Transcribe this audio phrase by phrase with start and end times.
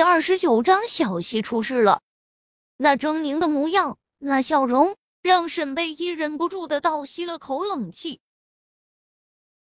[0.00, 2.00] 第二十九章小西出事了。
[2.78, 8.18] 那狰狞的模样，那笑容，让沈贝依忍不住的倒吸了口冷气。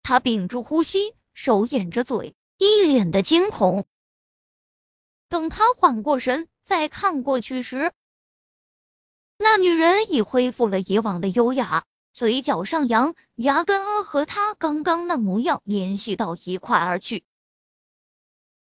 [0.03, 3.87] 他屏住呼吸，手掩着嘴，一脸的惊恐。
[5.27, 7.91] 等他缓过神，再看过去时，
[9.38, 11.83] 那女人已恢复了以往的优雅，
[12.13, 17.23] 嘴角上扬，牙根和他刚刚那模样联系到一块儿去。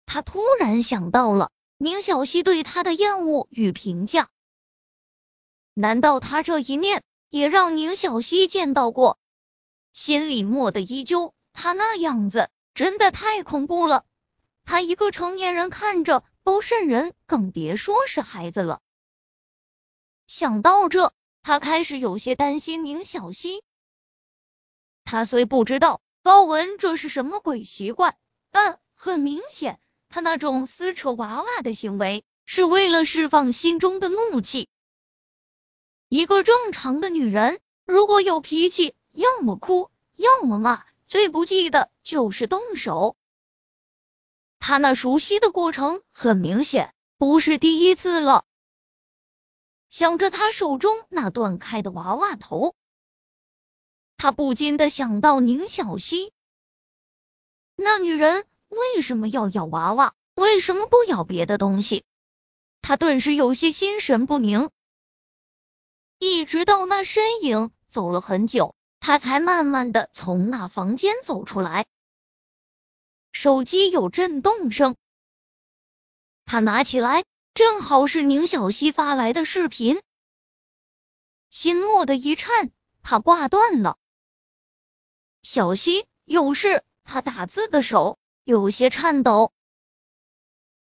[0.05, 1.51] 他突然想到了
[1.83, 4.31] 宁小溪对他的厌恶与评价，
[5.75, 9.19] 难道他这一面也让宁小溪见到过？
[9.93, 14.05] 心里默的依旧，他那样子真的太恐怖了。
[14.65, 18.81] 他一个成年人看着都瘆人，更别说是孩子了。
[20.29, 23.65] 想到这，他开始有些担心宁小溪。
[25.03, 28.17] 他虽不知道高文这是什么鬼习惯，
[28.53, 29.81] 但很明显，
[30.13, 34.69] 他那种撕扯娃娃的行为是为了释放心中的怒气。
[36.11, 43.17] 一个正常的女人，如果有脾气，要么哭，要么骂，最不济的就是动手。
[44.59, 48.45] 他那熟悉的过程，很明显不是第一次了。
[49.89, 52.75] 想着他手中那断开的娃娃头，
[54.19, 56.35] 他不禁的想到宁小溪，
[57.77, 60.15] 那女人为什么要咬娃娃？
[60.35, 62.07] 为什么不咬别的东西？
[62.81, 64.71] 他顿时有些心神不宁。
[66.19, 71.85] 一直到那身影走了很久，他才慢慢的从那房间走出来。
[73.31, 74.97] 手机有震动声，
[76.47, 80.01] 他拿起来，正好是宁小溪发来的视频，
[81.51, 82.71] 心蓦的一颤，
[83.03, 83.99] 他挂断了。
[85.43, 89.53] 小溪有事，他打字的手有些颤抖。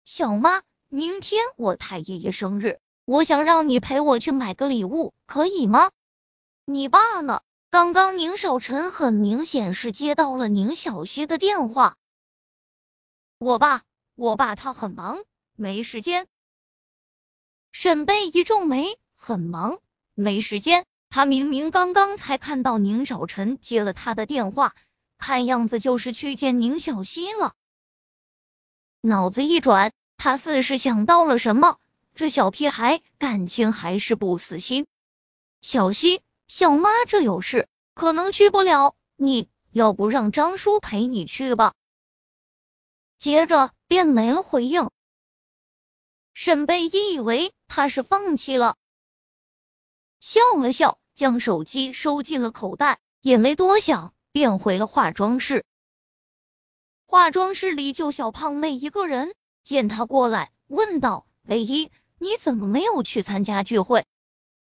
[0.05, 5.91] 小妈，明天我太爷爷生日，我想让你陪我去买个礼物，可以吗？
[6.65, 7.43] 你爸呢？
[7.69, 11.97] 刚刚宁少臣很明显是接到了宁小溪的电话。
[13.39, 13.83] 我爸，
[14.15, 15.25] 我爸他很忙，
[15.57, 16.29] 没时间。
[17.73, 19.81] 沈贝一皱眉，很忙，
[20.15, 20.87] 没时间。
[21.09, 24.77] 他明明刚刚才看到宁少臣接了他的电话，
[25.21, 27.55] 看样子就是去见宁小溪了。
[29.03, 31.79] 脑子一转，他似是想到了什么，
[32.15, 34.87] 这小屁孩感情还是不死心。
[35.61, 41.75] 小溪，小妈这有事，可能去不了，你要不让张叔陪你去吧。
[43.19, 44.91] 接着便没了回应。
[46.33, 48.77] 沈贝依以为他是放弃了，
[50.21, 55.65] 笑了笑，将手机收进了口袋，也没多想，便回了化妆室。
[57.07, 64.07] 化妆室里就小胖妹一个人，见他过来，问道：“唯一，你怎么没有去参加聚会？”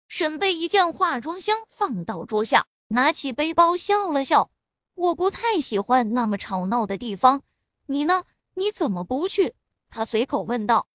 [0.08, 4.50] 沈贝一将化妆箱放到桌下，拿起背包笑了笑
[4.94, 7.42] ：“我不太喜欢那么吵闹的地方，
[7.86, 8.24] 你呢？”
[8.56, 9.52] 你怎么不去？
[9.90, 10.86] 他随口问道。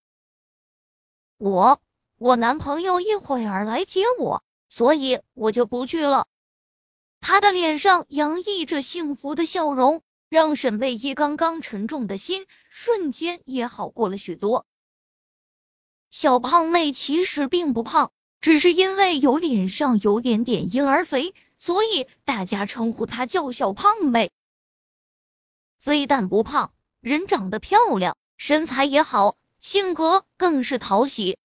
[1.38, 1.82] 我，
[2.18, 6.29] 我男朋友一会儿来接我，所以我就不去了。
[7.30, 14.66] 他的脸上洋溢着幸福的笑容，让沈贝依刚刚沉重的心瞬间也好过了许多。
[16.10, 24.32] 小胖妹其实并不胖，只是因为有脸上有点点婴儿肥，所以大家称呼她叫小胖妹。
[25.78, 26.74] 非但不胖。
[27.00, 31.38] 人长得漂亮，身材也好，性格更是讨喜。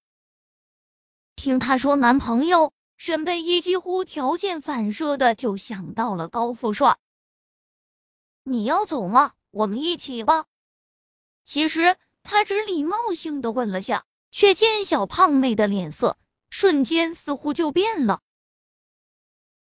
[1.37, 6.99] 听她说男朋友，沈贝依几乎条件反射的就想到了高富帅。
[8.43, 9.32] 你要走吗？
[9.50, 10.47] 我们一起吧。
[11.44, 16.16] 其实他只礼貌性的问了下，却见小胖妹的脸色
[16.50, 18.21] 瞬间似乎就变了，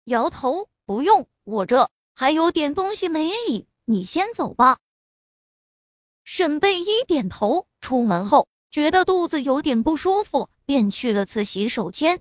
[0.04, 4.78] 摇头不用，我这还有点东西没理，你先走吧。
[6.24, 12.20] 沈贝依点头，出门后觉得肚子有点不舒服，便去了次洗手间。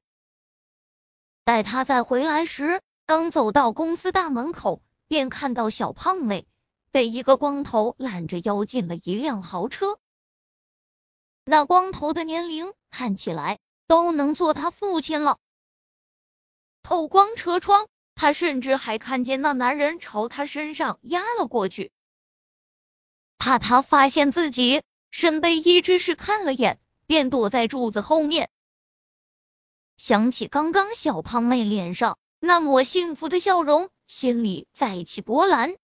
[1.43, 6.47] 待他再回来时，刚走到公司大门口，便看到小胖妹
[6.91, 9.97] 被一个光头揽着腰进了一辆豪车。
[11.43, 15.39] 那光头的年龄看起来都能做他父亲了。
[16.83, 21.91] 透光车窗，他甚至还看见那男人朝他身上压了过去。
[23.39, 28.51] 怕他发现自己，沈贝一只是看了眼，便躲在柱子后面。
[30.03, 35.75] 想起刚刚小胖妹脸上那抹幸福的笑容，心里再起波澜。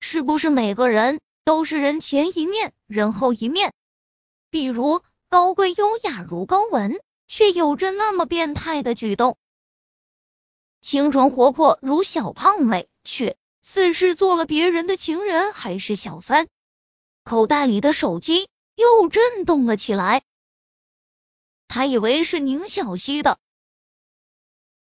[0.00, 3.72] 是不是每个人都是人前一面，人后一面？
[4.50, 9.34] 比如高贵优雅如高文，却有着那么变态的举动；
[10.80, 16.48] 清纯活泼如小胖妹，却似是做了别人的情人还是小三。
[17.22, 20.24] 口袋里的手机又震动了起来，
[21.74, 23.36] 他以为是宁小溪的，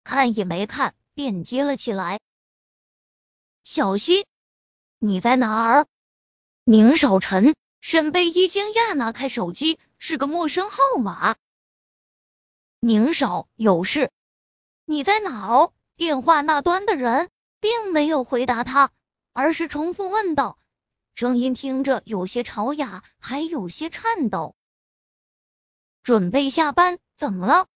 [0.03, 2.19] 看也没看便接了起来。
[3.63, 4.27] 小溪，
[4.99, 5.87] 你在哪儿？
[6.63, 7.55] 宁少臣。
[7.81, 11.35] 沈贝依惊讶，拿开手机，是个陌生号码。
[12.79, 14.11] 宁少有事？
[14.85, 15.73] 你在哪儿？
[15.95, 18.91] 电话那端的人并没有回答他，
[19.31, 20.59] 而是重复问道，
[21.15, 24.55] 声音听着有些吵哑，还有些颤抖。
[26.03, 26.99] 准备下班？
[27.15, 27.67] 怎么了？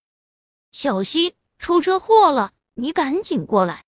[0.74, 3.86] 小溪出车祸了，你赶紧过来。